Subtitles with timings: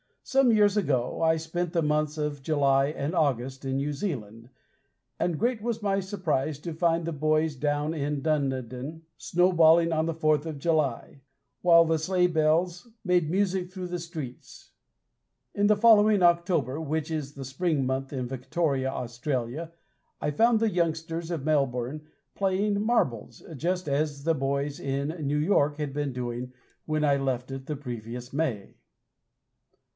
[0.23, 4.49] Some years ago I spent the months of July and August in New Zealand,
[5.19, 10.13] and great was my surprise to find the boys down at Dunedin snowballing on the
[10.13, 11.21] Fourth of July,
[11.61, 14.71] while the sleigh bells made music through the streets.
[15.53, 19.71] In the following October, which is the spring month in Victoria, Australia,
[20.21, 25.77] I found the youngsters of Melbourne playing marbles, just as the boys in New York
[25.77, 26.53] had been doing
[26.85, 28.77] when I left it the previous May.